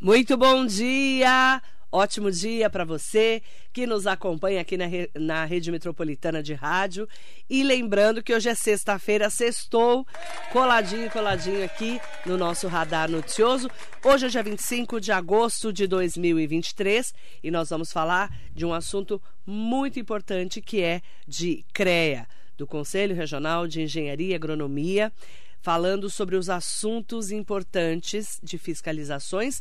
[0.00, 1.60] Muito bom dia!
[1.90, 4.84] Ótimo dia para você que nos acompanha aqui na,
[5.16, 7.08] na Rede Metropolitana de Rádio.
[7.50, 10.06] E lembrando que hoje é sexta-feira, sextou,
[10.52, 13.68] coladinho, coladinho aqui no nosso radar noticioso.
[14.04, 17.12] Hoje é dia 25 de agosto de 2023
[17.42, 23.16] e nós vamos falar de um assunto muito importante que é de CREA, do Conselho
[23.16, 25.12] Regional de Engenharia e Agronomia,
[25.60, 29.60] falando sobre os assuntos importantes de fiscalizações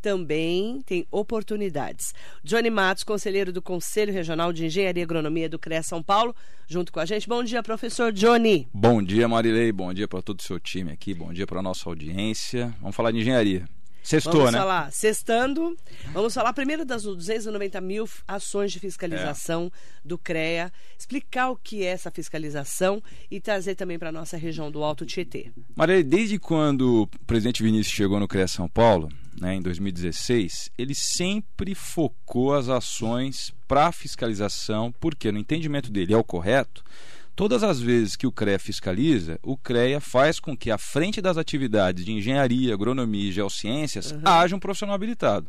[0.00, 2.14] também tem oportunidades.
[2.42, 6.34] Johnny Matos, conselheiro do Conselho Regional de Engenharia e Agronomia do CREA São Paulo,
[6.66, 7.28] junto com a gente.
[7.28, 8.66] Bom dia, professor Johnny.
[8.72, 9.70] Bom dia, Marilei.
[9.72, 11.14] Bom dia para todo o seu time aqui.
[11.14, 12.74] Bom dia para a nossa audiência.
[12.80, 13.66] Vamos falar de engenharia.
[14.02, 14.58] Sextou, vamos né?
[14.58, 15.76] Vamos falar, sextando.
[16.12, 20.08] Vamos falar primeiro das 290 mil ações de fiscalização é.
[20.08, 24.70] do CREA, explicar o que é essa fiscalização e trazer também para a nossa região
[24.70, 25.50] do Alto Tietê.
[25.76, 29.08] Maria, desde quando o presidente Vinícius chegou no CREA São Paulo,
[29.40, 36.16] né, em 2016, ele sempre focou as ações para fiscalização, porque no entendimento dele é
[36.16, 36.84] o correto
[37.34, 41.38] Todas as vezes que o CREA fiscaliza, o CREA faz com que, à frente das
[41.38, 44.20] atividades de engenharia, agronomia e geociências, uhum.
[44.24, 45.48] haja um profissional habilitado.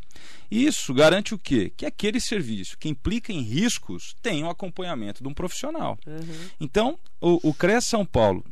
[0.49, 1.71] Isso garante o quê?
[1.75, 5.97] Que aquele serviço que implica em riscos tenha um acompanhamento de um profissional.
[6.07, 6.35] Uhum.
[6.59, 8.45] Então, o, o CREA São Paulo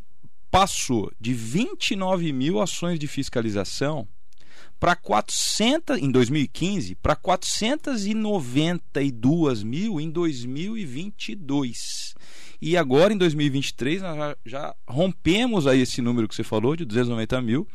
[0.52, 4.08] passou de 29 mil ações de fiscalização
[4.80, 12.09] para 400 em 2015 para 492 mil em 2022.
[12.62, 17.42] E agora, em 2023, nós já, rompemos aí esse número que você falou, de 290
[17.42, 17.68] mil.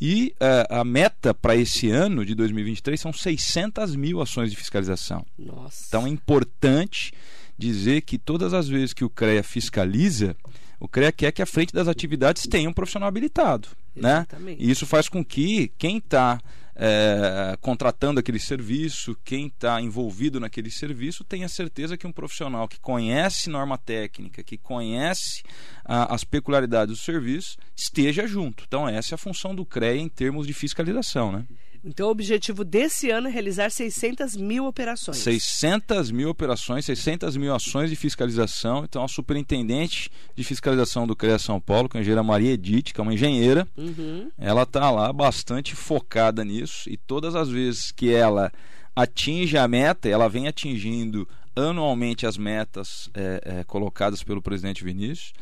[0.00, 5.24] E uh, a meta para esse ano de 2023 são 600 mil ações de fiscalização.
[5.38, 5.84] Nossa.
[5.88, 7.12] Então é importante
[7.56, 10.36] dizer que todas as vezes que o CREA fiscaliza,
[10.78, 13.68] o CREA quer que à frente das atividades tenha um profissional habilitado.
[13.96, 14.24] Né?
[14.56, 16.40] E isso faz com que quem está
[16.80, 22.78] é, contratando aquele serviço, quem está envolvido naquele serviço, tenha certeza que um profissional que
[22.78, 25.42] conhece norma técnica, que conhece
[25.84, 28.62] a, as peculiaridades do serviço, esteja junto.
[28.66, 31.32] Então, essa é a função do CREA em termos de fiscalização.
[31.32, 31.44] Né?
[31.84, 35.18] Então, o objetivo desse ano é realizar 600 mil operações.
[35.18, 38.84] 600 mil operações, 600 mil ações de fiscalização.
[38.84, 42.92] Então, a superintendente de fiscalização do CREA São Paulo, que é a engenheira Maria Edith,
[42.92, 44.30] que é uma engenheira, uhum.
[44.36, 46.88] ela está lá bastante focada nisso.
[46.90, 48.52] E todas as vezes que ela
[48.94, 55.32] atinge a meta, ela vem atingindo anualmente as metas é, é, colocadas pelo presidente Vinícius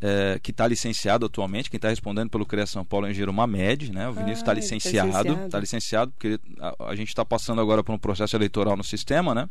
[0.00, 1.70] é, que está licenciado atualmente.
[1.70, 4.08] Quem está respondendo pelo CREA São Paulo é o engenheiro Mamed, né?
[4.08, 5.08] O Vinícius está ah, licenciado.
[5.08, 5.50] Está licenciado.
[5.50, 9.34] Tá licenciado porque a, a gente está passando agora por um processo eleitoral no sistema,
[9.34, 9.48] né?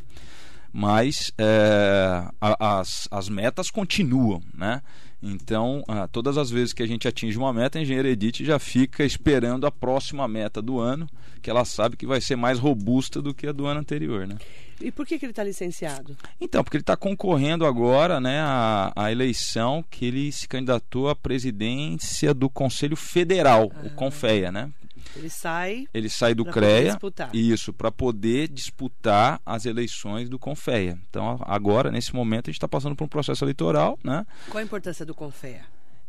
[0.72, 4.82] Mas é, a, as, as metas continuam, né?
[5.22, 8.58] Então, ah, todas as vezes que a gente atinge uma meta, a engenheira Edith já
[8.58, 11.08] fica esperando a próxima meta do ano,
[11.40, 14.36] que ela sabe que vai ser mais robusta do que a do ano anterior, né?
[14.80, 16.16] E por que, que ele está licenciado?
[16.38, 21.16] Então, porque ele está concorrendo agora né, à, à, eleição que ele se candidatou à
[21.16, 23.86] presidência do Conselho Federal, ah.
[23.86, 24.70] o CONFEA, né?
[25.16, 25.86] Ele sai.
[25.92, 26.98] Ele sai do CREA.
[27.32, 30.98] Isso, para poder disputar as eleições do CONFEA.
[31.08, 34.26] Então, agora, nesse momento, a gente está passando por um processo eleitoral, né?
[34.48, 35.64] Qual a importância do CONFEA?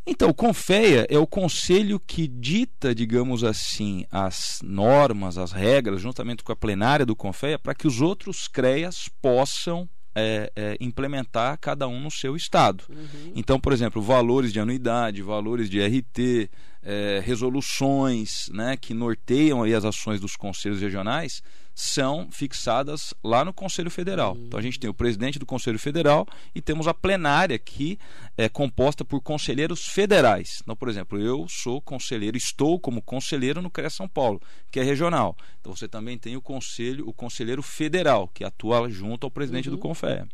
[0.09, 6.43] Então, o CONFEA é o conselho que dita, digamos assim, as normas, as regras, juntamente
[6.43, 11.87] com a plenária do CONFEA, para que os outros CREAs possam é, é, implementar cada
[11.87, 12.85] um no seu estado.
[12.89, 13.33] Uhum.
[13.35, 16.49] Então, por exemplo, valores de anuidade, valores de RT,
[16.89, 21.43] é, resoluções né, que norteiam as ações dos conselhos regionais
[21.75, 24.33] são fixadas lá no Conselho Federal.
[24.33, 24.45] Uhum.
[24.45, 26.25] Então a gente tem o presidente do Conselho Federal
[26.55, 27.99] e temos a plenária que
[28.37, 30.59] é composta por conselheiros federais.
[30.63, 34.83] Então, por exemplo, eu sou conselheiro, estou como conselheiro no CREA São Paulo, que é
[34.83, 35.35] regional.
[35.59, 39.75] Então você também tem o conselho, o conselheiro federal, que atua junto ao presidente uhum.
[39.75, 40.25] do CONFEA.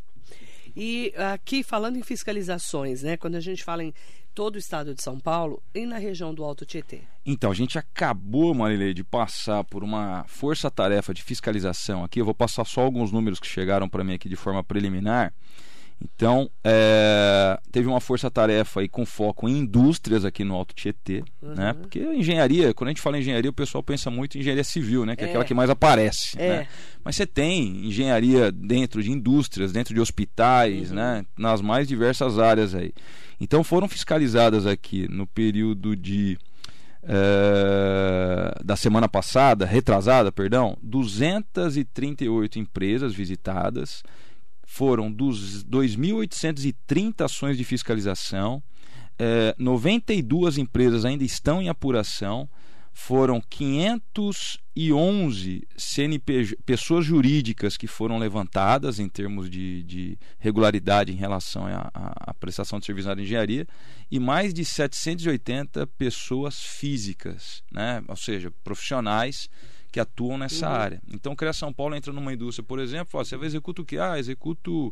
[0.75, 3.17] E aqui falando em fiscalizações, né?
[3.17, 3.93] Quando a gente fala em
[4.34, 7.02] todo o estado de São Paulo e na região do Alto Tietê.
[7.25, 12.20] Então, a gente acabou, Marilei, de passar por uma força-tarefa de fiscalização aqui.
[12.20, 15.34] Eu vou passar só alguns números que chegaram para mim aqui de forma preliminar.
[16.01, 21.53] Então, é, teve uma força-tarefa aí com foco em indústrias aqui no Alto Tietê, uhum.
[21.53, 21.73] né?
[21.73, 25.05] Porque engenharia, quando a gente fala em engenharia, o pessoal pensa muito em engenharia civil,
[25.05, 25.16] né?
[25.16, 26.49] Que é, é aquela que mais aparece, é.
[26.49, 26.67] né?
[27.03, 30.95] Mas você tem engenharia dentro de indústrias, dentro de hospitais, uhum.
[30.97, 31.25] né?
[31.37, 32.91] Nas mais diversas áreas aí.
[33.39, 36.37] Então, foram fiscalizadas aqui no período de...
[37.05, 44.01] É, da semana passada, retrasada, perdão, 238 empresas visitadas,
[44.73, 48.64] foram dos 2.830 ações de fiscalização,
[49.20, 52.49] é, 92 empresas ainda estão em apuração,
[52.91, 61.67] foram 511 CNP, pessoas jurídicas que foram levantadas em termos de, de regularidade em relação
[61.67, 63.67] à, à, prestação de serviço na engenharia
[64.09, 68.03] e mais de 780 pessoas físicas, né?
[68.08, 69.47] ou seja, profissionais
[69.93, 70.75] que atuam nessa uhum.
[70.75, 71.01] área.
[71.13, 73.99] Então, CREA São Paulo entra numa indústria, por exemplo, ó, você vai executa o que?
[73.99, 74.91] Ah, executo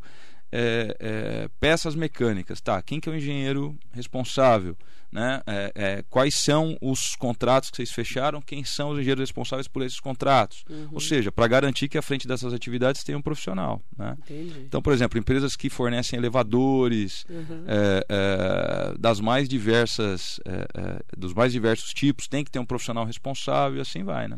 [0.52, 2.62] é, é, peças mecânicas.
[2.62, 4.78] Tá, quem que é o engenheiro responsável?
[5.12, 5.42] Né?
[5.46, 8.42] É, é, quais são os contratos que vocês fecharam?
[8.42, 10.64] Quem são os engenheiros responsáveis por esses contratos?
[10.70, 10.90] Uhum.
[10.92, 13.82] Ou seja, para garantir que à frente dessas atividades tem um profissional.
[13.98, 14.16] Né?
[14.66, 17.66] Então, por exemplo, empresas que fornecem elevadores uhum.
[17.68, 20.40] É, das mais diversas,
[21.18, 24.28] dos mais diversos tipos, tem que ter um profissional responsável e assim vai.
[24.28, 24.38] Né?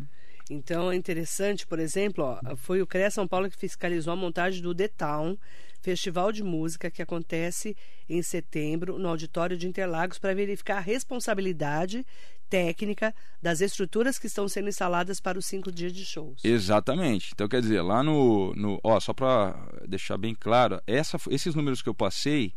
[0.54, 4.62] Então é interessante, por exemplo, ó, foi o CREA São Paulo que fiscalizou a montagem
[4.62, 5.36] do The Town,
[5.82, 7.76] festival de música que acontece
[8.08, 12.06] em setembro no auditório de Interlagos para verificar a responsabilidade
[12.50, 16.40] técnica das estruturas que estão sendo instaladas para os cinco dias de shows.
[16.44, 17.32] Exatamente.
[17.34, 21.82] Então quer dizer, lá no, no ó, só para deixar bem claro, essa, esses números
[21.82, 22.54] que eu passei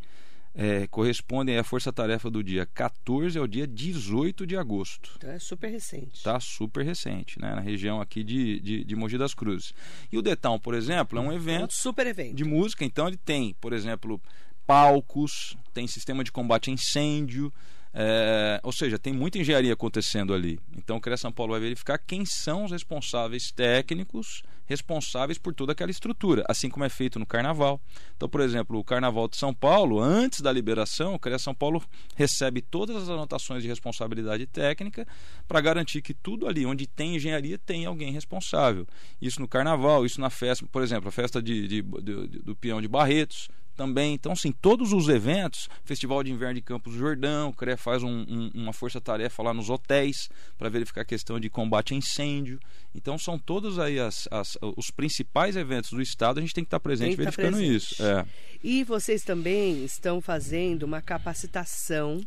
[0.56, 5.12] é, correspondem à força-tarefa do dia 14 ao dia 18 de agosto.
[5.18, 6.22] Então é super recente.
[6.22, 7.54] Tá super recente, né?
[7.54, 9.74] Na região aqui de, de, de Mogi das Cruzes.
[10.10, 11.66] E o Detal, por exemplo, é um evento.
[11.66, 12.34] Um super evento.
[12.34, 14.18] De música, então ele tem, por exemplo,
[14.66, 17.52] palcos, tem sistema de combate a incêndio,
[17.92, 20.58] é, ou seja, tem muita engenharia acontecendo ali.
[20.76, 25.72] Então, o CREA São Paulo vai verificar quem são os responsáveis técnicos responsáveis por toda
[25.72, 27.80] aquela estrutura, assim como é feito no Carnaval.
[28.16, 31.82] Então, por exemplo, o Carnaval de São Paulo, antes da liberação, o CREA São Paulo
[32.14, 35.06] recebe todas as anotações de responsabilidade técnica
[35.46, 38.86] para garantir que tudo ali onde tem engenharia tem alguém responsável.
[39.20, 42.80] Isso no Carnaval, isso na festa, por exemplo, a festa de, de, de, do Peão
[42.80, 44.14] de Barretos, também.
[44.14, 48.02] Então, assim, todos os eventos, Festival de Inverno de Campos do Jordão, o CREA faz
[48.02, 50.28] um, um, uma força-tarefa lá nos hotéis
[50.58, 52.58] para verificar a questão de combate a incêndio.
[52.94, 56.68] Então, são todos aí as, as, os principais eventos do Estado, a gente tem que
[56.68, 57.76] estar presente tá verificando presente.
[57.76, 58.02] isso.
[58.02, 58.26] É.
[58.64, 62.20] E vocês também estão fazendo uma capacitação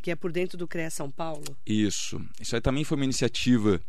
[0.00, 1.44] que é por dentro do CREA São Paulo?
[1.66, 2.20] Isso.
[2.40, 3.80] Isso aí também foi uma iniciativa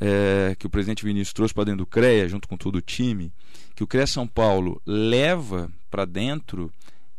[0.00, 3.32] é, que o presidente Vinícius trouxe para dentro do CREA, junto com todo o time,
[3.74, 6.72] que o CREA São Paulo leva para dentro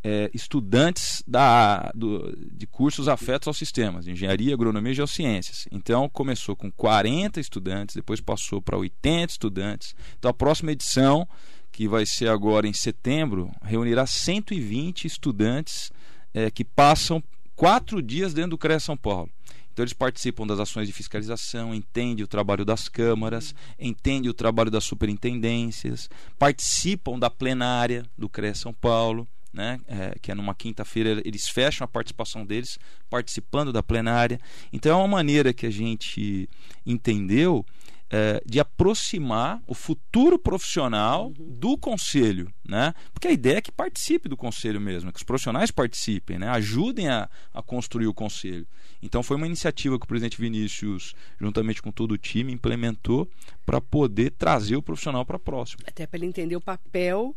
[0.04, 5.68] é, estudantes da, do, de cursos afetos aos sistemas, engenharia, agronomia e geociências.
[5.72, 9.96] Então começou com 40 estudantes, depois passou para 80 estudantes.
[10.18, 11.28] Então a próxima edição,
[11.72, 15.92] que vai ser agora em setembro, reunirá 120 estudantes
[16.34, 17.22] é, que passam
[17.56, 19.30] quatro dias dentro do CREA São Paulo.
[19.72, 24.70] Então eles participam das ações de fiscalização, entendem o trabalho das câmaras, entendem o trabalho
[24.72, 29.28] das superintendências, participam da plenária do CREA São Paulo.
[29.52, 32.78] Né, é, que é numa quinta-feira, eles fecham a participação deles
[33.10, 34.40] participando da plenária.
[34.72, 36.48] Então é uma maneira que a gente
[36.86, 37.66] entendeu
[38.10, 41.34] é, de aproximar o futuro profissional uhum.
[41.38, 42.94] do conselho, né?
[43.14, 46.48] Porque a ideia é que participe do conselho mesmo, que os profissionais participem, né?
[46.50, 48.68] Ajudem a, a construir o conselho.
[49.02, 53.30] Então foi uma iniciativa que o presidente Vinícius, juntamente com todo o time, implementou
[53.66, 55.84] para poder trazer o profissional para próximo.
[55.86, 57.36] Até para ele entender o papel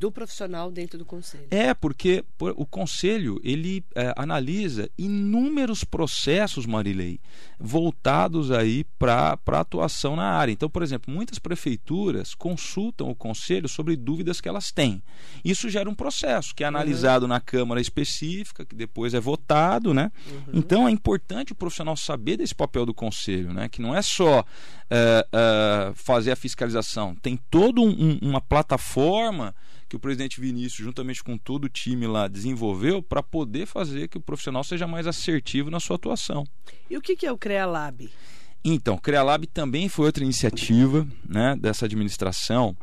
[0.00, 1.46] do profissional dentro do conselho.
[1.50, 7.20] É, porque o conselho ele é, analisa inúmeros processos, Marilei,
[7.58, 10.50] voltados aí para a atuação na área.
[10.50, 15.02] Então, por exemplo, muitas prefeituras consultam o conselho sobre dúvidas que elas têm.
[15.44, 17.28] Isso gera um processo que é analisado uhum.
[17.28, 20.10] na Câmara específica, que depois é votado, né?
[20.26, 20.42] Uhum.
[20.54, 23.68] Então é importante o profissional saber desse papel do conselho, né?
[23.68, 24.46] Que não é só
[24.88, 29.54] é, é, fazer a fiscalização, tem toda um, uma plataforma
[29.90, 34.16] que o presidente Vinícius, juntamente com todo o time lá, desenvolveu para poder fazer que
[34.16, 36.46] o profissional seja mais assertivo na sua atuação.
[36.88, 38.08] E o que é o CREALAB?
[38.64, 42.76] Então, o CREALAB também foi outra iniciativa né, dessa administração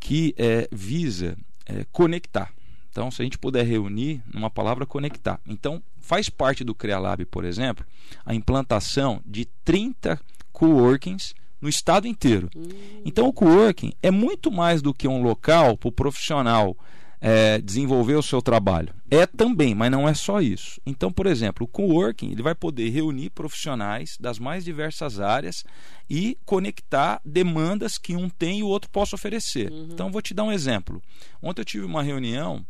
[0.00, 2.52] que é, visa é, conectar.
[2.90, 5.40] Então, se a gente puder reunir numa palavra, conectar.
[5.46, 7.86] Então, faz parte do CREALAB, por exemplo,
[8.26, 10.20] a implantação de 30
[10.52, 12.48] coworkings no estado inteiro.
[12.56, 12.68] Hum.
[13.04, 16.76] Então o coworking é muito mais do que um local para o profissional
[17.20, 18.94] é, desenvolver o seu trabalho.
[19.10, 20.80] É também, mas não é só isso.
[20.86, 25.64] Então, por exemplo, o coworking ele vai poder reunir profissionais das mais diversas áreas
[26.08, 29.70] e conectar demandas que um tem e o outro possa oferecer.
[29.70, 29.88] Uhum.
[29.92, 31.02] Então, vou te dar um exemplo.
[31.42, 32.64] Ontem eu tive uma reunião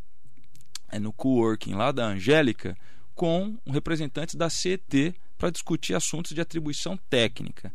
[0.91, 2.77] é, no coworking lá da Angélica
[3.15, 7.73] com representantes da CET para discutir assuntos de atribuição técnica.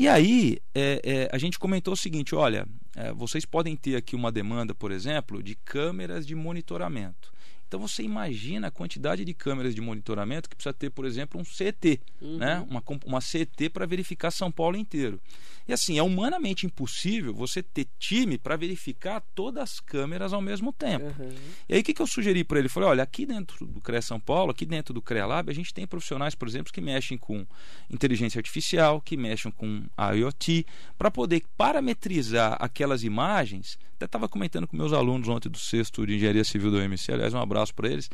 [0.00, 4.14] E aí, é, é, a gente comentou o seguinte: olha, é, vocês podem ter aqui
[4.14, 7.32] uma demanda, por exemplo, de câmeras de monitoramento.
[7.68, 11.44] Então você imagina a quantidade de câmeras de monitoramento que precisa ter, por exemplo, um
[11.44, 12.38] CT, uhum.
[12.38, 12.66] né?
[12.68, 15.20] uma, uma CT para verificar São Paulo inteiro.
[15.68, 20.72] E assim, é humanamente impossível você ter time para verificar todas as câmeras ao mesmo
[20.72, 21.04] tempo.
[21.04, 21.28] Uhum.
[21.68, 22.70] E aí o que, que eu sugeri para ele?
[22.70, 25.74] Falei, olha, aqui dentro do CREA São Paulo, aqui dentro do CREA Lab, a gente
[25.74, 27.46] tem profissionais, por exemplo, que mexem com
[27.90, 29.84] inteligência artificial, que mexem com
[30.14, 30.64] IoT,
[30.96, 33.78] para poder parametrizar aquelas imagens.
[33.96, 37.34] Até estava comentando com meus alunos ontem do sexto de Engenharia Civil do UMC, aliás,
[37.34, 38.10] um abraço para eles,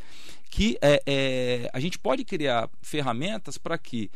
[0.49, 4.09] que é, é, a gente pode criar ferramentas para que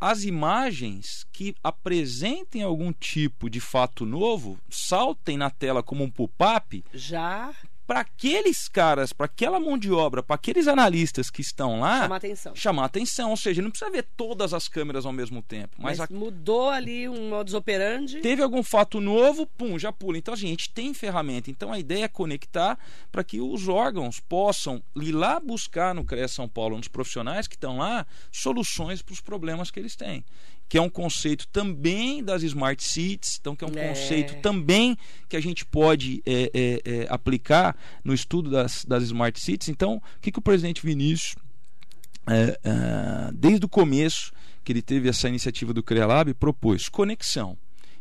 [0.00, 6.84] as imagens que apresentem algum tipo de fato novo saltem na tela como um pop-up.
[6.92, 7.54] Já
[7.92, 12.16] para aqueles caras, para aquela mão de obra, para aqueles analistas que estão lá, chamar
[12.16, 12.56] atenção.
[12.56, 15.76] Chamar atenção, ou seja, não precisa ver todas as câmeras ao mesmo tempo.
[15.78, 16.14] Mas, mas a...
[16.14, 18.22] mudou ali um modus operandi.
[18.22, 20.16] Teve algum fato novo, pum, já pula.
[20.16, 21.50] Então assim, a gente tem ferramenta.
[21.50, 22.78] Então a ideia é conectar
[23.10, 27.56] para que os órgãos possam ir lá buscar no CREA São Paulo, nos profissionais que
[27.56, 30.24] estão lá, soluções para os problemas que eles têm
[30.72, 33.88] que é um conceito também das smart cities, então que é um é.
[33.88, 34.96] conceito também
[35.28, 39.68] que a gente pode é, é, é, aplicar no estudo das, das smart cities.
[39.68, 41.34] Então, o que, que o presidente Vinícius,
[42.26, 44.32] é, é, desde o começo
[44.64, 47.54] que ele teve essa iniciativa do CREALAB, propôs conexão.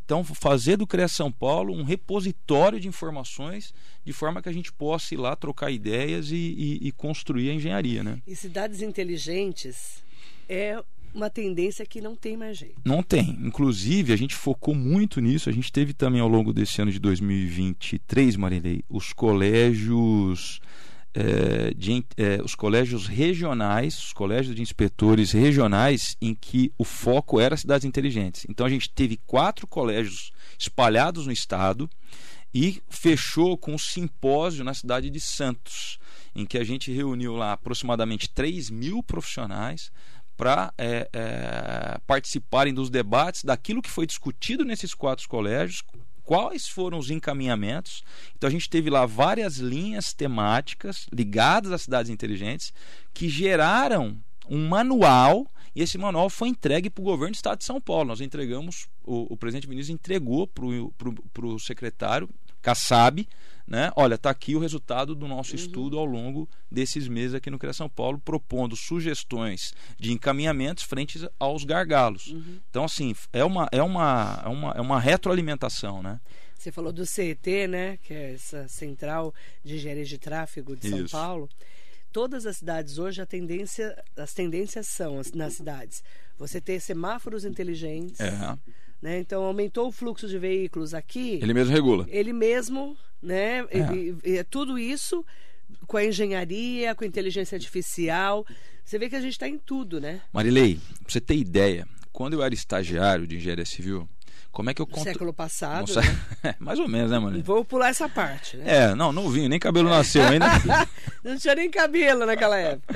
[0.05, 3.73] Então, fazer do CREA São Paulo um repositório de informações,
[4.05, 7.53] de forma que a gente possa ir lá trocar ideias e, e, e construir a
[7.53, 8.01] engenharia.
[8.01, 8.21] Né?
[8.25, 10.01] E cidades inteligentes
[10.47, 10.81] é
[11.13, 12.81] uma tendência que não tem mais jeito.
[12.85, 13.37] Não tem.
[13.41, 15.49] Inclusive, a gente focou muito nisso.
[15.49, 20.59] A gente teve também ao longo desse ano de 2023, Marilei, os colégios.
[21.13, 27.37] É, de, é, os colégios regionais, os colégios de inspetores regionais, em que o foco
[27.37, 28.45] era cidades inteligentes.
[28.47, 31.89] Então a gente teve quatro colégios espalhados no estado
[32.53, 35.99] e fechou com um simpósio na cidade de Santos,
[36.33, 39.91] em que a gente reuniu lá aproximadamente 3 mil profissionais
[40.41, 45.83] para é, é, participarem dos debates daquilo que foi discutido nesses quatro colégios,
[46.24, 48.03] quais foram os encaminhamentos.
[48.36, 52.74] Então a gente teve lá várias linhas temáticas ligadas às cidades inteligentes
[53.13, 54.17] que geraram
[54.50, 55.45] um manual
[55.75, 58.05] e esse manual foi entregue para o governo do estado de São Paulo.
[58.05, 62.27] Nós entregamos, o, o presidente Vinícius entregou para o secretário
[62.61, 63.27] Kassab,
[63.67, 63.91] né?
[63.95, 65.55] Olha, está aqui o resultado do nosso uhum.
[65.55, 71.25] estudo ao longo desses meses aqui no CREA São Paulo, propondo sugestões de encaminhamentos frente
[71.39, 72.27] aos gargalos.
[72.27, 72.59] Uhum.
[72.69, 76.19] Então, assim, é uma, é, uma, é, uma, é uma retroalimentação, né?
[76.57, 77.97] Você falou do CET, né?
[77.97, 81.11] Que é essa central de engenharia de tráfego de São Isso.
[81.11, 81.49] Paulo.
[82.11, 86.03] Todas as cidades hoje, a tendência, as tendências são nas cidades.
[86.37, 88.19] Você ter semáforos inteligentes.
[88.19, 88.57] É.
[89.01, 89.20] Né?
[89.20, 91.39] Então, aumentou o fluxo de veículos aqui.
[91.41, 92.05] Ele mesmo regula.
[92.10, 93.60] Ele mesmo né?
[93.70, 93.93] É.
[93.93, 95.24] E, e, tudo isso
[95.88, 98.46] com a engenharia, com a inteligência artificial.
[98.84, 100.22] Você vê que a gente está em tudo, né?
[100.34, 104.10] Marilei, pra você ter ideia, quando eu era estagiário de engenharia civil,
[104.51, 105.03] como é que eu conto...
[105.03, 105.93] Século passado.
[105.96, 106.01] Né?
[106.43, 107.39] É, mais ou menos, né, mano?
[107.43, 108.63] Vou pular essa parte, né?
[108.65, 110.48] É, não, não vinha, nem cabelo nasceu ainda.
[111.24, 112.96] não tinha nem cabelo naquela época.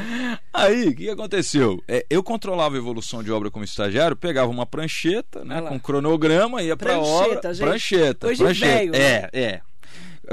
[0.52, 1.80] Aí, o que aconteceu?
[1.88, 6.64] É, eu controlava a evolução de obra como estagiário, pegava uma prancheta, né, com cronograma,
[6.64, 7.54] ia pra prancheta, obra.
[7.54, 7.68] Gente.
[7.68, 8.76] Prancheta, Hoje prancheta.
[8.76, 9.30] Velho, é, né?
[9.32, 9.62] é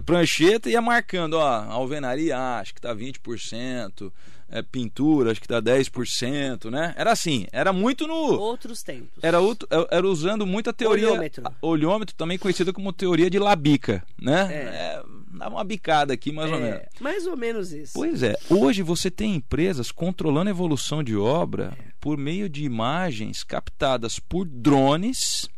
[0.01, 4.11] prancheta ia marcando, ó, alvenaria acho que tá 20%,
[4.53, 6.95] é, pintura acho que tá 10%, né?
[6.97, 9.23] Era assim, era muito no outros tempos.
[9.23, 11.45] Era outro, é, era usando muita teoria olhômetro.
[11.63, 14.49] olhômetro também conhecida como teoria de labica, né?
[14.51, 14.57] É.
[14.57, 15.03] é
[15.39, 16.81] dava uma bicada aqui mais é, ou menos.
[17.01, 17.93] Mais ou menos isso.
[17.95, 21.93] Pois é, hoje você tem empresas controlando a evolução de obra é.
[21.99, 25.49] por meio de imagens captadas por drones.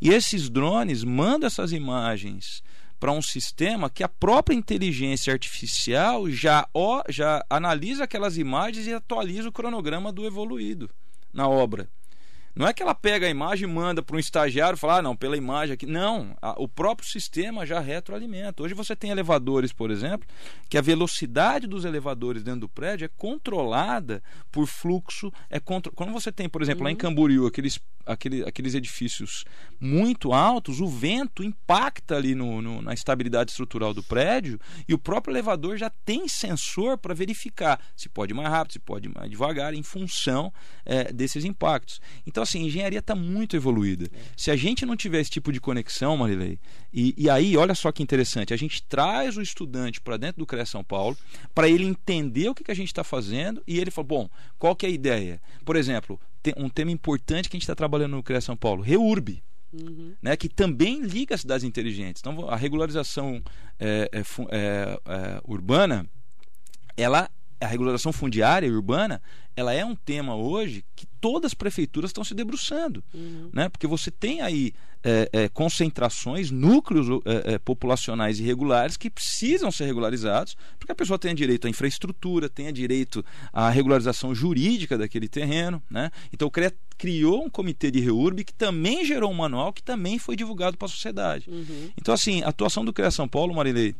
[0.00, 2.63] E esses drones mandam essas imagens
[3.04, 8.94] para um sistema que a própria inteligência artificial já, ó, já analisa aquelas imagens e
[8.94, 10.88] atualiza o cronograma do evoluído
[11.30, 11.86] na obra.
[12.56, 15.02] Não é que ela pega a imagem e manda para um estagiário e fala, ah,
[15.02, 15.86] não, pela imagem aqui.
[15.86, 18.62] Não, a, o próprio sistema já retroalimenta.
[18.62, 20.26] Hoje você tem elevadores, por exemplo,
[20.70, 25.32] que a velocidade dos elevadores dentro do prédio é controlada por fluxo.
[25.50, 25.92] É contro...
[25.92, 26.84] Quando você tem, por exemplo, uhum.
[26.84, 26.98] lá em uhum.
[26.98, 29.44] Camboriú, aqueles, aquele, aqueles edifícios
[29.80, 34.58] muito altos, o vento impacta ali no, no, na estabilidade estrutural do prédio
[34.88, 38.78] e o próprio elevador já tem sensor para verificar se pode ir mais rápido, se
[38.78, 40.52] pode ir mais devagar, em função
[40.84, 42.00] é, desses impactos.
[42.26, 44.08] Então, assim, a engenharia está muito evoluída.
[44.36, 46.58] Se a gente não tiver esse tipo de conexão, Marilei,
[46.92, 50.46] e, e aí, olha só que interessante, a gente traz o estudante para dentro do
[50.46, 51.16] CREA São Paulo
[51.54, 54.76] para ele entender o que, que a gente está fazendo e ele fala, bom, qual
[54.76, 55.40] que é a ideia?
[55.64, 56.20] Por exemplo,
[56.56, 59.42] um tema importante que a gente está trabalhando no CREA São Paulo, REURB.
[59.72, 60.14] Uhum.
[60.22, 62.22] Né, que também liga as cidades inteligentes.
[62.24, 63.42] Então, a regularização
[63.80, 66.08] é, é, é, é urbana
[66.96, 67.28] ela
[67.60, 69.22] a regularização fundiária e urbana,
[69.56, 73.48] ela é um tema hoje que todas as prefeituras estão se debruçando, uhum.
[73.52, 73.68] né?
[73.68, 79.84] Porque você tem aí é, é, concentrações, núcleos é, é, populacionais irregulares que precisam ser
[79.84, 85.82] regularizados, porque a pessoa tenha direito à infraestrutura, tenha direito à regularização jurídica daquele terreno,
[85.90, 86.10] né?
[86.32, 90.18] Então o CREA criou um comitê de reurb que também gerou um manual que também
[90.18, 91.50] foi divulgado para a sociedade.
[91.50, 91.90] Uhum.
[92.00, 93.94] Então assim, a atuação do CREA São Paulo, Marilei,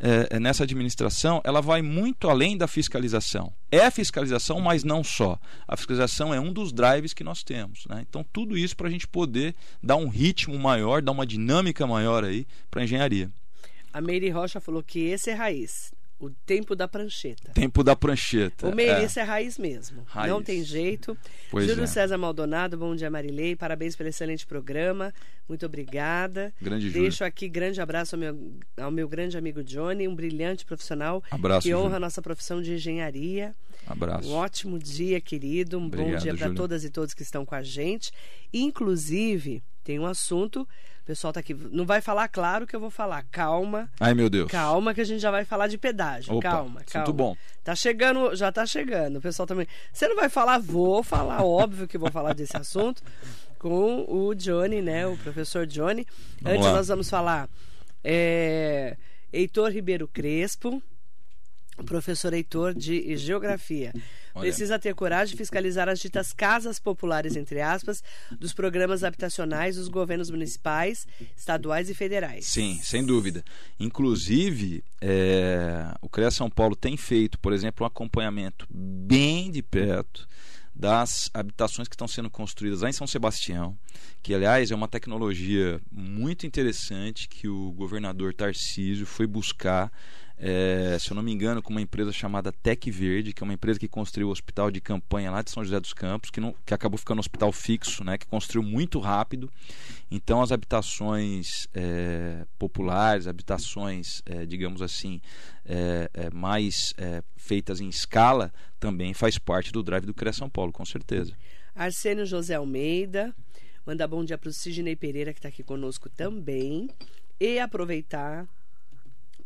[0.00, 3.52] é, é, nessa administração, ela vai muito além da fiscalização.
[3.70, 5.38] É a fiscalização, mas não só.
[5.66, 7.86] A fiscalização é um dos drives que nós temos.
[7.86, 8.04] Né?
[8.08, 12.24] Então, tudo isso para a gente poder dar um ritmo maior, dar uma dinâmica maior
[12.24, 13.30] aí para a engenharia.
[13.92, 15.92] A Meire Rocha falou que esse é raiz.
[16.20, 17.52] O tempo da prancheta.
[17.52, 18.68] Tempo da prancheta.
[18.68, 19.22] O Meirice é.
[19.22, 20.02] é raiz mesmo.
[20.04, 20.32] Raiz.
[20.32, 21.16] Não tem jeito.
[21.48, 21.86] Pois Júlio é.
[21.86, 23.54] César Maldonado, bom dia, Marilei.
[23.54, 25.14] Parabéns pelo excelente programa.
[25.48, 26.52] Muito obrigada.
[26.60, 27.28] Grande Deixo Júlio.
[27.28, 31.72] aqui grande abraço ao meu, ao meu grande amigo Johnny, um brilhante profissional abraço, que
[31.72, 31.96] honra Júlio.
[31.96, 33.54] a nossa profissão de engenharia.
[33.86, 34.28] Abraço.
[34.28, 35.78] Um ótimo dia, querido.
[35.78, 38.10] Um Obrigado, bom dia para todas e todos que estão com a gente.
[38.52, 40.68] Inclusive, tem um assunto
[41.08, 41.54] pessoal tá aqui.
[41.54, 43.24] Não vai falar claro que eu vou falar.
[43.30, 43.90] Calma.
[43.98, 44.50] Ai, meu Deus.
[44.50, 46.34] Calma que a gente já vai falar de pedágio.
[46.34, 47.06] Opa, calma, calma.
[47.06, 47.34] Muito bom.
[47.64, 49.16] Tá chegando, já tá chegando.
[49.16, 49.66] O pessoal também.
[49.90, 50.58] Você não vai falar?
[50.58, 53.02] Vou falar, óbvio que vou falar desse assunto
[53.58, 55.06] com o Johnny, né?
[55.06, 56.06] O professor Johnny.
[56.42, 56.76] Vamos Antes lá.
[56.76, 57.48] nós vamos falar
[58.04, 58.94] é,
[59.32, 60.82] Heitor Ribeiro Crespo
[61.84, 63.92] professor Heitor de Geografia.
[64.34, 64.46] Olha.
[64.46, 68.02] Precisa ter coragem de fiscalizar as ditas casas populares, entre aspas,
[68.38, 71.06] dos programas habitacionais dos governos municipais,
[71.36, 72.46] estaduais e federais.
[72.46, 73.44] Sim, sem dúvida.
[73.80, 80.28] Inclusive, é, o CREA São Paulo tem feito, por exemplo, um acompanhamento bem de perto
[80.78, 83.76] das habitações que estão sendo construídas lá em São Sebastião,
[84.22, 89.90] que aliás é uma tecnologia muito interessante que o governador Tarcísio foi buscar
[90.40, 93.54] é, se eu não me engano, com uma empresa chamada Tec Verde, que é uma
[93.54, 96.54] empresa que construiu o hospital de campanha lá de São José dos Campos, que, não,
[96.64, 99.50] que acabou ficando um hospital fixo, né, que construiu muito rápido.
[100.08, 105.20] Então, as habitações é, populares, habitações, é, digamos assim,
[105.64, 110.48] é, é, mais é, feitas em escala, também faz parte do drive do CREA São
[110.48, 111.32] Paulo, com certeza.
[111.74, 113.34] Arsênio José Almeida,
[113.84, 116.88] manda bom dia para o Sidney Pereira, que está aqui conosco também.
[117.40, 118.48] E aproveitar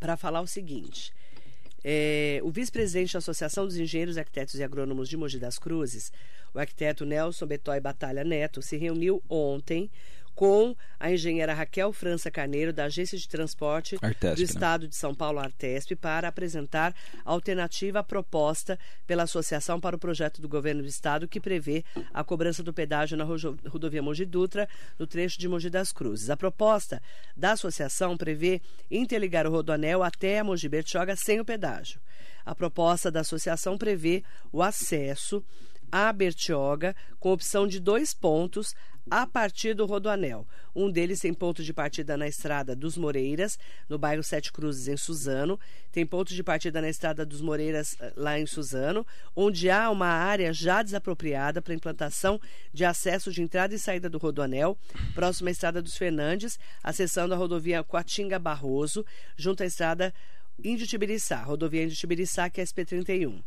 [0.02, 1.12] para falar o seguinte.
[1.84, 6.12] É, o vice-presidente da Associação dos Engenheiros, Arquitetos e Agrônomos de Mogi das Cruzes,
[6.52, 9.88] o arquiteto Nelson Betói Batalha Neto, se reuniu ontem
[10.34, 14.44] com a engenheira Raquel França Carneiro, da Agência de Transporte Artesp, do né?
[14.44, 14.88] Estado né?
[14.88, 20.48] de São Paulo, Artesp, para apresentar a alternativa proposta pela associação para o projeto do
[20.48, 24.68] governo do Estado que prevê a cobrança do pedágio na rodovia Mogi Dutra,
[24.98, 26.30] no trecho de Mogi das Cruzes.
[26.30, 27.02] A proposta
[27.36, 32.00] da associação prevê interligar o rodoanel até a Mogi Bertioga sem o pedágio.
[32.44, 35.44] A proposta da associação prevê o acesso
[35.92, 38.74] a Bertioga, com opção de dois pontos
[39.10, 40.46] a partir do Rodoanel.
[40.74, 44.96] Um deles tem ponto de partida na Estrada dos Moreiras, no bairro Sete Cruzes, em
[44.96, 45.58] Suzano.
[45.90, 50.06] Tem ponto de partida na Estrada dos Moreiras, eh, lá em Suzano, onde há uma
[50.06, 52.40] área já desapropriada para implantação
[52.72, 54.78] de acesso de entrada e saída do Rodoanel,
[55.14, 59.04] próximo à Estrada dos Fernandes, acessando a rodovia Coatinga Barroso,
[59.36, 60.14] junto à Estrada
[60.62, 63.42] Índio Tibiriçá, rodovia Índio Tibiriçá, que é SP31.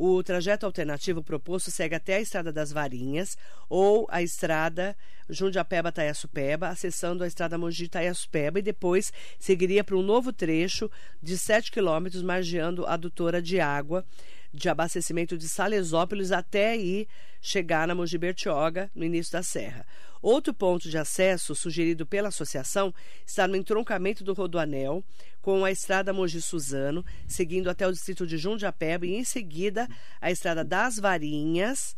[0.00, 3.36] O trajeto alternativo proposto segue até a Estrada das Varinhas
[3.68, 4.96] ou a Estrada
[5.28, 10.88] Jundiapeba-Taiaçupeba, acessando a Estrada Mogi-Taiaçupeba e depois seguiria para um novo trecho
[11.20, 14.06] de 7 quilômetros, margeando a adutora de água
[14.54, 17.08] de abastecimento de Salesópolis até ir
[17.40, 19.84] chegar na Mogi Bertioga, no início da serra.
[20.20, 22.92] Outro ponto de acesso sugerido pela associação
[23.26, 25.04] está no entroncamento do Rodoanel
[25.40, 29.88] com a estrada Mogi Suzano, seguindo até o distrito de Jundiapeba e em seguida
[30.20, 31.94] a estrada das Varinhas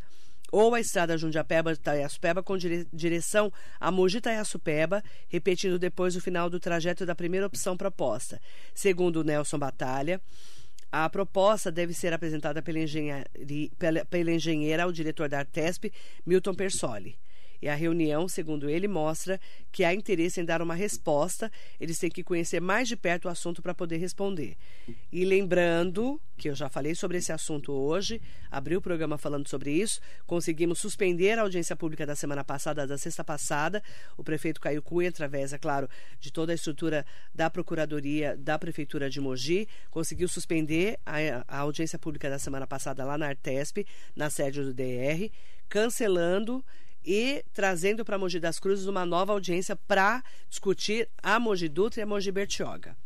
[0.52, 6.50] ou a estrada Jundiapeba Taiaçupeba com dire direção a Mogi Taiaçupeba, repetindo depois o final
[6.50, 8.40] do trajeto da primeira opção proposta.
[8.74, 10.20] Segundo Nelson Batalha,
[10.90, 12.80] a proposta deve ser apresentada pela,
[13.78, 15.92] pela, pela engenheira ao diretor da Artesp,
[16.26, 17.16] Milton Persoli.
[17.62, 21.50] E a reunião, segundo ele, mostra que há interesse em dar uma resposta.
[21.78, 24.56] Eles têm que conhecer mais de perto o assunto para poder responder.
[25.12, 28.20] E lembrando que eu já falei sobre esse assunto hoje,
[28.50, 32.96] abri o programa falando sobre isso, conseguimos suspender a audiência pública da semana passada, da
[32.96, 33.82] sexta passada.
[34.16, 35.86] O prefeito Caio Cunha, através, é claro,
[36.18, 41.98] de toda a estrutura da Procuradoria da Prefeitura de Mogi, conseguiu suspender a, a audiência
[41.98, 45.30] pública da semana passada lá na Artesp, na sede do DR,
[45.68, 46.64] cancelando
[47.04, 52.02] e trazendo para Mogi das Cruzes uma nova audiência para discutir a Mogi Dutra e
[52.02, 52.96] a Mogi Bertioga.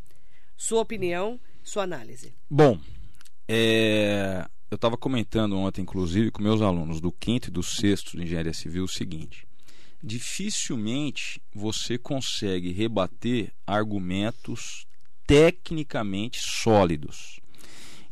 [0.57, 2.33] Sua opinião, sua análise.
[2.49, 2.79] Bom,
[3.47, 8.23] é, eu estava comentando ontem, inclusive, com meus alunos do quinto e do sexto de
[8.23, 9.47] engenharia civil o seguinte:
[10.01, 14.85] dificilmente você consegue rebater argumentos
[15.25, 17.39] tecnicamente sólidos.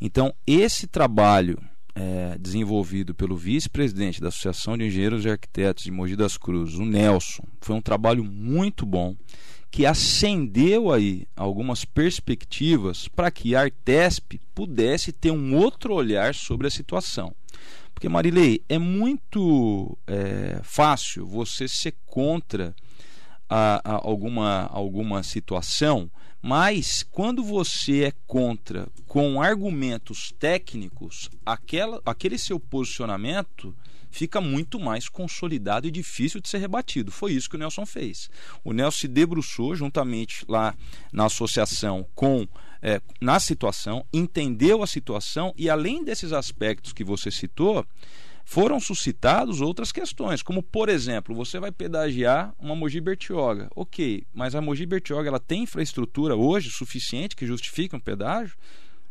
[0.00, 1.58] Então, esse trabalho
[1.94, 6.84] é, desenvolvido pelo vice-presidente da Associação de Engenheiros e Arquitetos de Mogi das Cruzes, o
[6.84, 9.16] Nelson, foi um trabalho muito bom
[9.70, 16.68] que acendeu aí algumas perspectivas para que a Artesp pudesse ter um outro olhar sobre
[16.68, 17.34] a situação.
[17.92, 22.74] Porque, Marilei, é muito é, fácil você ser contra
[23.48, 26.10] a, a alguma, alguma situação,
[26.46, 33.74] mas quando você é contra com argumentos técnicos, aquela, aquele seu posicionamento
[34.10, 37.10] fica muito mais consolidado e difícil de ser rebatido.
[37.10, 38.28] Foi isso que o Nelson fez.
[38.62, 40.74] O Nelson se debruçou juntamente lá
[41.10, 42.46] na associação com
[42.82, 47.86] é, na situação, entendeu a situação e além desses aspectos que você citou,
[48.44, 53.68] foram suscitados outras questões, como por exemplo, você vai pedagiar uma Mogi Bertioga.
[53.74, 58.56] Ok, mas a Mogi Bertioga ela tem infraestrutura hoje suficiente que justifique um pedágio?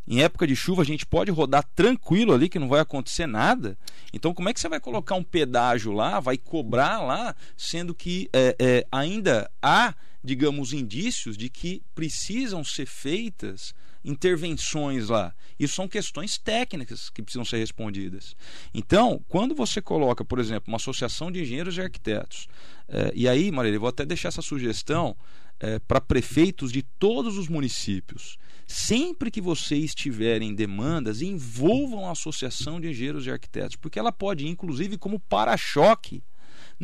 [0.06, 3.76] Em época de chuva a gente pode rodar tranquilo ali que não vai acontecer nada.
[4.12, 8.28] Então como é que você vai colocar um pedágio lá, vai cobrar lá, sendo que
[8.32, 9.94] é, é, ainda há
[10.24, 15.34] digamos, indícios de que precisam ser feitas intervenções lá.
[15.58, 18.36] Isso são questões técnicas que precisam ser respondidas.
[18.72, 22.48] Então, quando você coloca, por exemplo, uma associação de engenheiros e arquitetos,
[22.88, 25.16] é, e aí, Marília, eu vou até deixar essa sugestão
[25.60, 28.36] é, para prefeitos de todos os municípios.
[28.66, 34.46] Sempre que vocês tiverem demandas, envolvam a associação de engenheiros e arquitetos, porque ela pode,
[34.48, 36.22] inclusive, como para-choque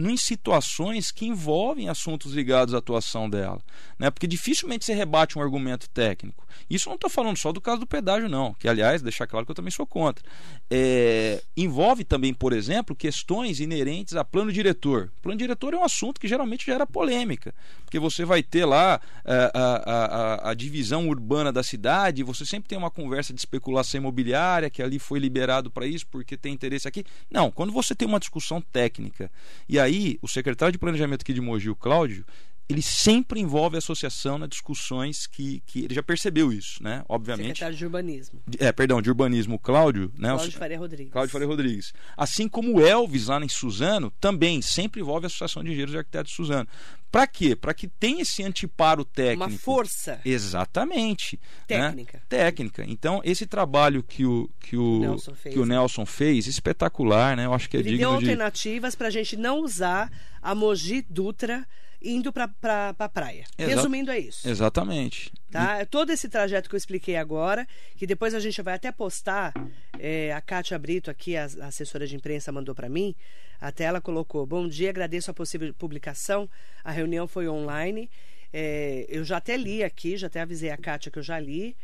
[0.09, 3.61] em situações que envolvem assuntos ligados à atuação dela.
[3.99, 4.11] Né?
[4.11, 6.47] Porque dificilmente você rebate um argumento técnico.
[6.69, 8.55] Isso não estou falando só do caso do pedágio, não.
[8.55, 10.25] Que, aliás, deixar claro que eu também sou contra.
[10.71, 15.13] É, envolve também, por exemplo, questões inerentes a plano diretor.
[15.21, 17.55] Plano diretor é um assunto que geralmente gera polêmica.
[17.85, 22.47] Porque você vai ter lá é, a, a, a, a divisão urbana da cidade, você
[22.47, 26.53] sempre tem uma conversa de especulação imobiliária, que ali foi liberado para isso porque tem
[26.53, 27.05] interesse aqui.
[27.31, 29.31] Não, quando você tem uma discussão técnica
[29.69, 29.89] e aí,
[30.22, 32.24] o secretário de planejamento aqui de Mogi, o Cláudio,
[32.73, 37.05] ele sempre envolve a associação nas discussões que, que ele já percebeu isso, né?
[37.09, 37.49] Obviamente.
[37.49, 38.43] Secretário de Urbanismo.
[38.59, 40.29] É, perdão, de Urbanismo, Cláudio, né?
[40.29, 41.13] Cláudio Faria Rodrigues.
[41.13, 41.93] Cláudio Faria Rodrigues.
[42.17, 45.99] Assim como o Elvis lá em Suzano, também sempre envolve a Associação de Engenheiros e
[45.99, 46.69] Arquitetos de Suzano.
[47.11, 47.57] Para quê?
[47.57, 49.51] Para que tenha esse anteparo técnico.
[49.51, 50.21] Uma força.
[50.25, 51.41] Exatamente.
[51.69, 51.89] Né?
[51.89, 52.19] Técnica.
[52.19, 52.25] Né?
[52.29, 52.85] Técnica.
[52.87, 57.47] Então, esse trabalho que o, que o, Nelson, fez, que o Nelson fez, espetacular, né?
[57.47, 60.09] Eu acho que é Ele digno deu alternativas para a gente não usar
[60.41, 61.67] a Mogi Dutra
[62.03, 63.45] indo para pra, pra praia.
[63.59, 64.49] Exa Resumindo, é isso.
[64.49, 65.33] Exatamente.
[65.51, 65.85] Tá?
[65.87, 69.53] Todo esse trajeto que eu expliquei agora, que depois a gente vai até postar,
[69.99, 73.15] é, a Kátia Brito aqui, a, a assessora de imprensa, mandou para mim,
[73.61, 76.49] até ela colocou, bom dia, agradeço a possível publicação,
[76.85, 78.09] a reunião foi online,
[78.53, 81.77] é, eu já até li aqui, já até avisei a Kátia que eu já li,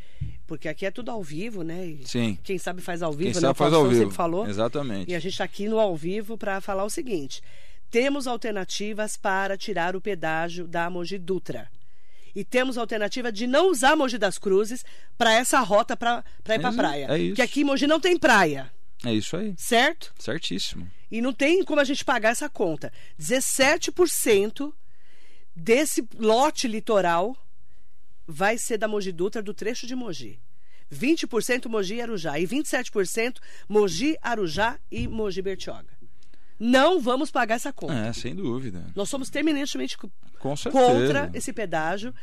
[0.46, 1.86] porque aqui é tudo ao vivo, né?
[1.86, 2.36] E Sim.
[2.42, 3.40] Quem sabe faz ao vivo, quem né?
[3.40, 4.10] Sabe faz ao vivo.
[4.10, 4.46] falou.
[4.48, 5.10] Exatamente.
[5.10, 7.40] E a gente está aqui no ao vivo para falar o seguinte:
[7.90, 11.70] temos alternativas para tirar o pedágio da Mogi Dutra.
[12.34, 14.84] E temos a alternativa de não usar Mogi das Cruzes
[15.16, 17.06] para essa rota para ir para a praia.
[17.10, 17.28] É isso.
[17.28, 18.70] Porque aqui em Mogi não tem praia.
[19.04, 19.54] É isso aí.
[19.56, 20.12] Certo?
[20.18, 20.90] Certíssimo.
[21.10, 22.92] E não tem como a gente pagar essa conta.
[23.18, 24.72] 17%
[25.54, 27.36] desse lote litoral
[28.26, 30.38] vai ser da Mogi Dutra, do trecho de Mogi.
[30.92, 35.95] 20% Mogi Arujá e 27% Mogi Arujá e Mogi Bertioga.
[36.58, 37.94] Não vamos pagar essa conta.
[37.94, 38.84] É, sem dúvida.
[38.94, 39.96] Nós somos terminantemente
[40.38, 42.14] contra esse pedágio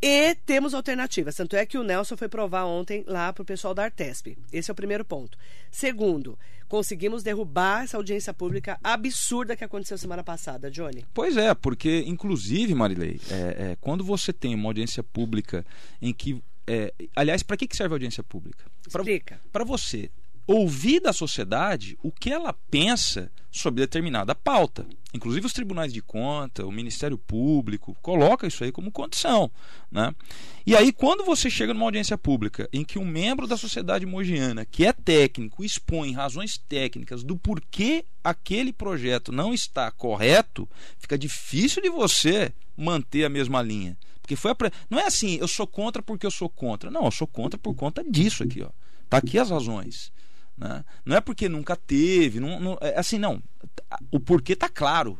[0.00, 1.34] e temos alternativas.
[1.34, 4.36] Tanto é que o Nelson foi provar ontem lá para o pessoal da Artesp.
[4.52, 5.38] Esse é o primeiro ponto.
[5.70, 6.38] Segundo,
[6.68, 11.04] conseguimos derrubar essa audiência pública absurda que aconteceu semana passada, Johnny.
[11.14, 15.64] Pois é, porque, inclusive, Marilei, é, é, quando você tem uma audiência pública
[16.00, 16.42] em que.
[16.68, 18.64] É, aliás, para que, serve a audiência pública?
[18.86, 19.40] Explica.
[19.52, 20.10] Para você
[20.46, 24.86] ouvir da sociedade o que ela pensa sobre determinada pauta.
[25.14, 29.50] Inclusive os tribunais de conta, o Ministério Público, coloca isso aí como condição.
[29.90, 30.14] Né?
[30.66, 34.66] E aí, quando você chega numa audiência pública em que um membro da sociedade mogiana,
[34.66, 41.82] que é técnico, expõe razões técnicas do porquê aquele projeto não está correto, fica difícil
[41.82, 43.96] de você manter a mesma linha.
[44.20, 44.56] Porque foi a...
[44.90, 46.90] Não é assim, eu sou contra porque eu sou contra.
[46.90, 48.60] Não, eu sou contra por conta disso aqui.
[48.60, 48.68] Ó.
[49.08, 50.12] Tá aqui as razões.
[50.56, 50.84] Né?
[51.04, 53.42] Não é porque nunca teve, não, não, é assim, não.
[54.10, 55.18] O porquê está claro.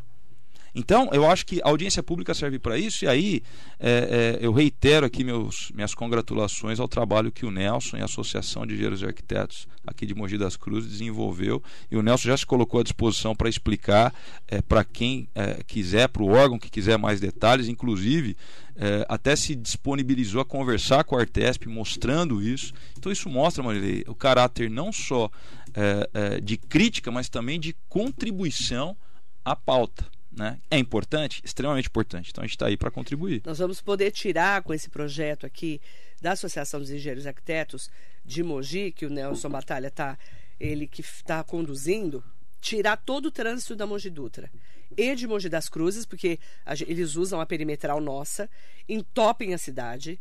[0.78, 3.42] Então, eu acho que a audiência pública serve para isso, e aí
[3.80, 8.04] é, é, eu reitero aqui meus, minhas congratulações ao trabalho que o Nelson e a
[8.04, 12.36] Associação de Engenheiros e Arquitetos aqui de Mogi das Cruzes desenvolveu, e o Nelson já
[12.36, 14.14] se colocou à disposição para explicar
[14.46, 18.36] é, para quem é, quiser, para o órgão que quiser mais detalhes, inclusive
[18.76, 22.74] é, até se disponibilizou a conversar com a Artesp, mostrando isso.
[22.98, 25.30] Então isso mostra, Marilei, o caráter não só
[25.72, 28.94] é, de crítica, mas também de contribuição
[29.42, 30.14] à pauta.
[30.36, 30.60] Né?
[30.70, 31.40] É importante?
[31.42, 32.30] Extremamente importante.
[32.30, 33.40] Então a gente está aí para contribuir.
[33.46, 35.80] Nós vamos poder tirar com esse projeto aqui
[36.20, 37.90] da Associação dos Engenheiros Arquitetos
[38.22, 40.18] de Mogi, que o Nelson Batalha está
[40.60, 42.22] ele que está conduzindo,
[42.60, 44.50] tirar todo o trânsito da Mogi Dutra
[44.96, 48.48] e de Mogi das Cruzes, porque a, eles usam a perimetral nossa,
[48.88, 50.18] entopem a cidade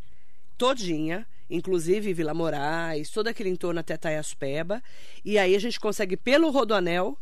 [0.58, 4.82] todinha, inclusive Vila Moraes, todo aquele entorno até Taiaspeba,
[5.24, 7.18] e aí a gente consegue pelo Rodoanel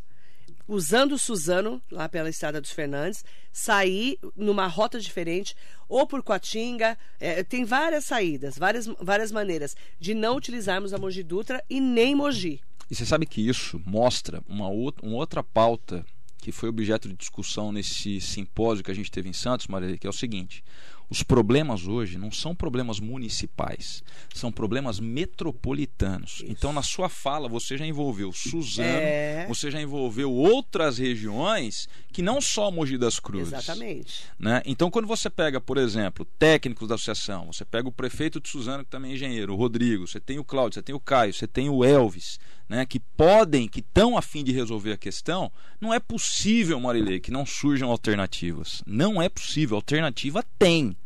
[0.66, 5.54] usando Suzano, lá pela Estrada dos Fernandes, sair numa rota diferente,
[5.88, 6.98] ou por Coatinga.
[7.20, 12.14] É, tem várias saídas, várias, várias maneiras de não utilizarmos a Mogi Dutra e nem
[12.14, 12.60] Mogi.
[12.90, 16.04] E você sabe que isso mostra uma, outra, uma outra pauta
[16.44, 20.06] que foi objeto de discussão nesse simpósio que a gente teve em Santos, Maria, que
[20.06, 20.62] é o seguinte:
[21.08, 24.02] os problemas hoje não são problemas municipais,
[24.34, 26.36] são problemas metropolitanos.
[26.36, 26.46] Isso.
[26.48, 29.46] Então, na sua fala, você já envolveu Suzano, é...
[29.46, 33.52] você já envolveu outras regiões que não só Mogi das Cruzes.
[33.52, 34.24] Exatamente.
[34.38, 34.62] Né?
[34.64, 38.84] Então, quando você pega, por exemplo, técnicos da associação, você pega o prefeito de Suzano,
[38.84, 41.46] que também é engenheiro, o Rodrigo, você tem o Cláudio, você tem o Caio, você
[41.46, 45.50] tem o Elvis, né, que podem, que estão a fim de resolver a questão,
[45.80, 48.82] não é possível, Marilei, que não surjam alternativas.
[48.86, 49.76] Não é possível.
[49.76, 50.96] Alternativa tem.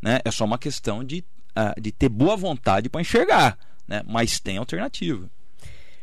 [0.00, 0.20] Né?
[0.24, 1.24] É só uma questão de,
[1.56, 3.58] uh, de ter boa vontade para enxergar.
[3.86, 4.02] Né?
[4.06, 5.28] Mas tem alternativa.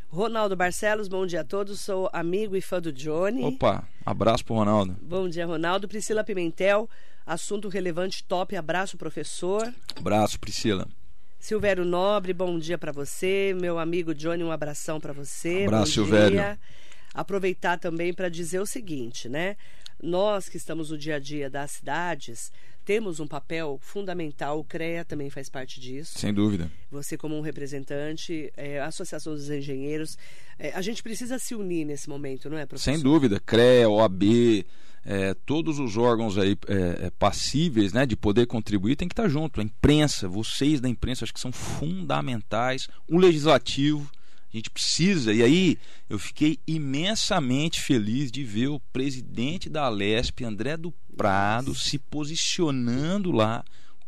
[0.09, 1.81] Ronaldo Barcelos, bom dia a todos.
[1.81, 3.43] Sou amigo e fã do Johnny.
[3.43, 4.95] Opa, abraço pro Ronaldo.
[5.01, 5.87] Bom dia, Ronaldo.
[5.87, 6.89] Priscila Pimentel,
[7.25, 8.55] assunto relevante, top.
[8.55, 9.73] Abraço, professor.
[9.97, 10.87] Abraço, Priscila.
[11.39, 13.55] Silvério Nobre, bom dia para você.
[13.59, 15.65] Meu amigo Johnny, um abração para você.
[15.65, 16.39] Abraço, Silvério.
[17.13, 19.55] Aproveitar também para dizer o seguinte, né?
[20.01, 22.51] Nós que estamos no dia a dia das cidades,
[22.83, 26.19] temos um papel fundamental, o CREA também faz parte disso.
[26.19, 26.69] Sem dúvida.
[26.91, 30.17] Você, como um representante, é, a Associação dos Engenheiros,
[30.59, 32.91] é, a gente precisa se unir nesse momento, não é, professor?
[32.91, 33.39] Sem dúvida.
[33.39, 34.65] CREA, OAB,
[35.05, 39.29] é, todos os órgãos aí é, é, passíveis né, de poder contribuir tem que estar
[39.29, 39.61] junto.
[39.61, 42.87] A imprensa, vocês da imprensa, acho que são fundamentais.
[43.07, 44.09] O legislativo,
[44.51, 45.31] a gente precisa.
[45.31, 45.77] E aí
[46.09, 53.31] eu fiquei imensamente feliz de ver o presidente da Alesp, André do Prado, se posicionando
[53.31, 53.63] lá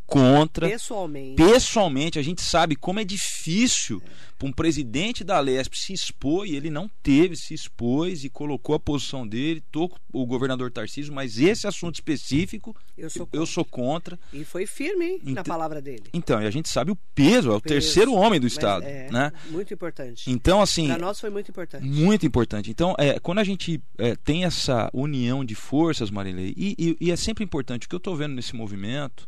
[0.08, 0.70] contra.
[0.70, 1.36] Pessoalmente.
[1.36, 4.02] Pessoalmente, a gente sabe como é difícil
[4.38, 8.76] para um presidente da Lesp se expor e ele não teve, se expôs e colocou
[8.76, 13.40] a posição dele, tô o governador Tarcísio, mas esse assunto específico eu sou contra.
[13.40, 14.20] Eu sou contra.
[14.32, 16.04] E foi firme hein, então, na palavra dele.
[16.14, 18.86] Então, e a gente sabe o peso, é o, peso, terceiro homem do Estado.
[18.86, 19.34] É, né?
[19.50, 20.30] Muito importante.
[20.32, 20.88] Então, assim.
[20.88, 21.86] Para nós foi muito importante.
[21.86, 22.72] Muito importante.
[22.72, 27.12] Então, é, quando a gente é, tem essa união de forças, Marilei, e, e, e
[27.12, 29.28] é sempre importante, o que eu estou vendo nesse movimento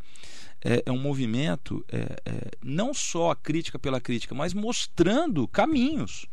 [0.64, 6.26] é, é um movimento é, é, não só a crítica pela crítica, mas mostrando caminhos.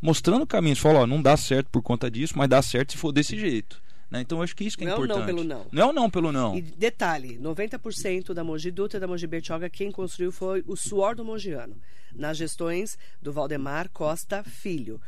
[0.00, 0.78] Mostrando caminhos.
[0.78, 3.80] Fala, ó, não dá certo por conta disso, mas dá certo se for desse jeito.
[4.10, 4.20] Né?
[4.20, 5.18] Então eu acho que isso que é não importante.
[5.18, 5.66] Não é o não pelo não.
[5.72, 6.56] Não é o não pelo não.
[6.58, 11.14] E detalhe, 90% da Mogi Dutra e da Mogi Bertioga, quem construiu foi o suor
[11.14, 11.76] do mogiano,
[12.14, 15.00] nas gestões do Valdemar Costa Filho.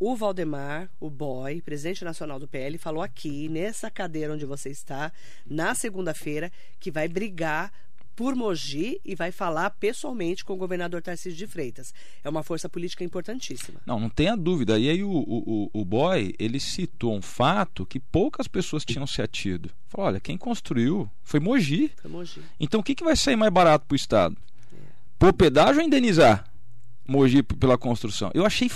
[0.00, 5.12] O Valdemar, o boy, presidente nacional do PL, falou aqui, nessa cadeira onde você está,
[5.44, 7.72] na segunda-feira, que vai brigar
[8.18, 11.94] por Mogi e vai falar pessoalmente com o governador Tarcísio de Freitas.
[12.24, 13.80] É uma força política importantíssima.
[13.86, 14.76] Não, não tenha dúvida.
[14.76, 19.22] E aí o, o, o Boy, ele citou um fato que poucas pessoas tinham se
[19.22, 19.70] atido.
[19.86, 21.92] Falou, olha, quem construiu foi Mogi.
[22.02, 22.42] Foi Mogi.
[22.58, 24.36] Então o que, que vai sair mais barato para o Estado?
[24.72, 24.76] É.
[25.16, 26.44] Por pedágio ou indenizar?
[27.06, 28.32] Mogi pela construção.
[28.34, 28.68] Eu achei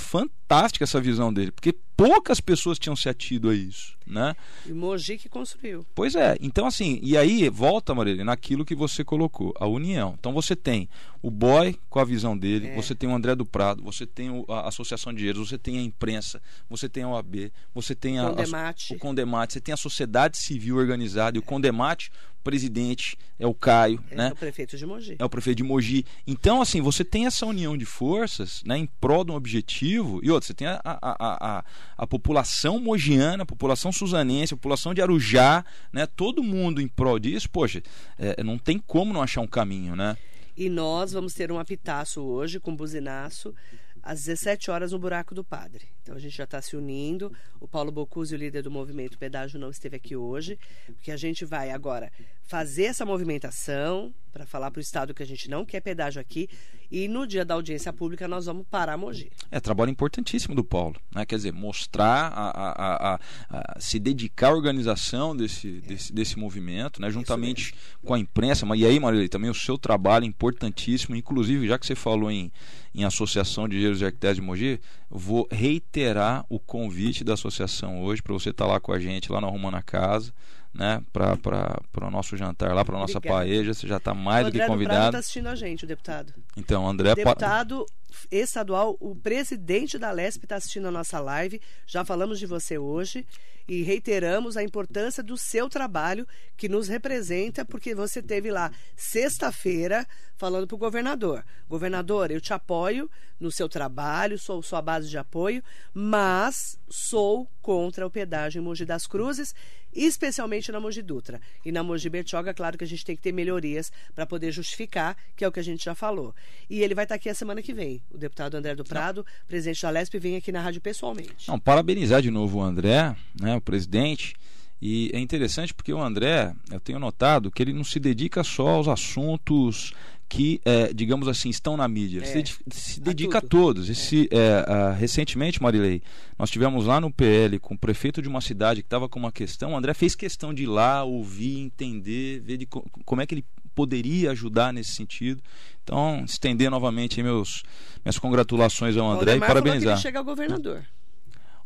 [0.52, 4.34] fantástica essa visão dele, porque poucas pessoas tinham se atido a isso, né?
[4.66, 5.86] E Mogi que construiu.
[5.94, 6.36] Pois é.
[6.40, 10.14] Então assim, e aí volta, Marília, naquilo que você colocou, a união.
[10.18, 10.88] Então você tem
[11.22, 12.74] o Boy com a visão dele, é.
[12.74, 15.82] você tem o André do Prado, você tem a Associação de Engenheiros, você tem a
[15.82, 18.92] imprensa, você tem a OAB, você tem a, Condemate.
[18.92, 22.10] A, o Condemate, você tem a sociedade civil organizada e o Condemate
[22.42, 24.28] presidente é o Caio, é né?
[24.28, 25.16] É o prefeito de Mogi.
[25.18, 26.04] É o prefeito de Mogi.
[26.26, 30.20] Então, assim, você tem essa união de forças, né, em prol de um objetivo.
[30.22, 31.64] E você tem a, a, a,
[31.96, 36.06] a, população mogiana, a população suzanense, a população de Arujá, né?
[36.06, 37.48] Todo mundo em prol disso.
[37.50, 37.82] Poxa,
[38.18, 40.16] é, não tem como não achar um caminho, né?
[40.56, 43.54] E nós vamos ter um apitaço hoje com buzinaço
[44.02, 45.88] às 17 horas no Buraco do Padre.
[46.02, 47.32] Então a gente já está se unindo.
[47.60, 51.44] O Paulo Bocuse, o líder do movimento Pedágio, não esteve aqui hoje, porque a gente
[51.44, 55.80] vai agora fazer essa movimentação para falar para o Estado que a gente não quer
[55.80, 56.48] pedágio aqui.
[56.90, 59.30] E no dia da audiência pública nós vamos parar a Mogi.
[59.50, 61.24] É trabalho importantíssimo do Paulo, né?
[61.24, 65.88] Quer dizer, mostrar, a, a, a, a se dedicar à organização desse, é.
[65.88, 67.10] desse, desse movimento, né?
[67.10, 68.66] Juntamente com a imprensa.
[68.66, 72.30] Mas e aí, Maria, também o seu trabalho é importantíssimo, inclusive já que você falou
[72.30, 72.50] em,
[72.94, 78.22] em associação de engenheiros e arquitetos de Mogi, vou reiterar o convite da associação hoje
[78.22, 80.32] para você estar tá lá com a gente lá no Arrumando a Casa
[80.74, 83.74] né, para o nosso jantar lá, para nossa paeja.
[83.74, 85.06] Você já está mais do que convidado.
[85.06, 86.32] está assistindo a gente, o deputado.
[86.56, 87.14] Então, André.
[87.14, 87.86] Deputado
[88.30, 91.60] estadual, o presidente da LESP está assistindo a nossa live.
[91.86, 93.26] Já falamos de você hoje
[93.68, 100.06] e reiteramos a importância do seu trabalho que nos representa, porque você teve lá sexta-feira
[100.36, 105.18] falando para o governador: governador, eu te apoio no seu trabalho, sou sua base de
[105.18, 109.54] apoio, mas sou contra o pedágio em Mogi das Cruzes,
[109.92, 111.40] especialmente na Mogi Dutra.
[111.64, 115.16] E na Mogi Bertioga, claro que a gente tem que ter melhorias para poder justificar,
[115.36, 116.34] que é o que a gente já falou.
[116.68, 118.01] E ele vai estar tá aqui a semana que vem.
[118.10, 119.46] O deputado André do Prado, Não.
[119.46, 121.48] presidente da Lesp, vem aqui na rádio pessoalmente.
[121.48, 124.34] Não, parabenizar de novo o André, né, o presidente.
[124.80, 128.68] E é interessante porque o André, eu tenho notado que ele não se dedica só
[128.68, 129.94] aos assuntos
[130.32, 132.22] que, é, digamos assim, estão na mídia.
[132.22, 133.90] É, se, se, dedica a, a todos.
[133.90, 134.64] Esse, é.
[134.66, 136.02] a, recentemente, Marilei,
[136.38, 139.30] nós tivemos lá no PL com o prefeito de uma cidade que estava com uma
[139.30, 139.72] questão.
[139.72, 143.44] O André fez questão de ir lá, ouvir, entender, ver de, como é que ele
[143.74, 145.42] poderia ajudar nesse sentido.
[145.84, 147.62] Então, estender novamente meus,
[148.04, 149.80] minhas congratulações ao André Valdemar e parabenizar.
[149.80, 150.84] Falou que ele chega ao governador.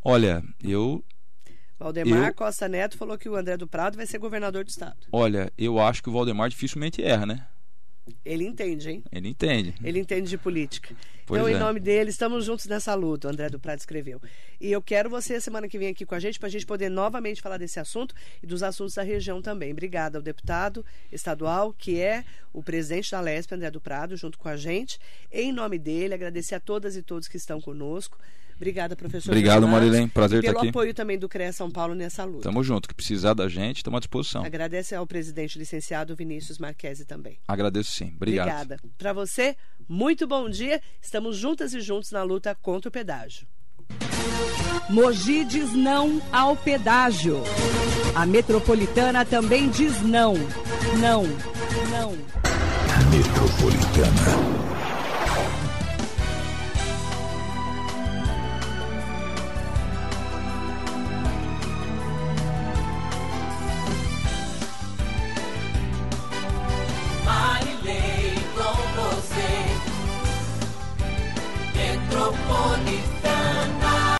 [0.05, 1.05] Olha, eu
[1.79, 2.35] Valdemar eu...
[2.35, 4.97] Costa Neto falou que o André do Prado vai ser governador do estado.
[5.13, 7.47] Olha, eu acho que o Valdemar dificilmente erra, né?
[8.25, 9.05] Ele entende, hein?
[9.11, 9.75] Ele entende.
[9.83, 10.95] Ele entende de política.
[11.27, 11.57] Pois então, é.
[11.57, 14.21] em nome dele, estamos juntos nessa luta, o André do Prado escreveu.
[14.61, 16.89] E eu quero você semana que vem aqui com a gente, para a gente poder
[16.89, 19.73] novamente falar desse assunto e dos assuntos da região também.
[19.73, 24.49] Obrigada ao deputado estadual, que é o presidente da LESP, André do Prado, junto com
[24.49, 25.01] a gente.
[25.33, 28.19] Em nome dele, agradecer a todas e todos que estão conosco.
[28.57, 29.31] Obrigada, professor.
[29.31, 30.09] Obrigado, Marilene.
[30.09, 30.61] Prazer estar aqui.
[30.61, 32.43] Pelo apoio também do CREA São Paulo nessa luta.
[32.43, 32.89] Tamo junto.
[32.89, 34.45] Que precisar da gente, estamos à disposição.
[34.45, 37.39] Agradece ao presidente licenciado Vinícius Marquesi também.
[37.47, 38.13] Agradeço sim.
[38.17, 38.49] Obrigado.
[38.49, 38.81] Obrigada.
[38.97, 39.57] Para você,
[39.89, 40.81] muito bom dia.
[41.01, 43.47] Estamos juntas e juntos na luta contra o pedágio.
[44.89, 47.43] Mogi diz não ao pedágio.
[48.15, 50.35] A metropolitana também diz não.
[51.01, 51.25] Não.
[51.91, 52.13] Não.
[53.11, 54.86] Metropolitana.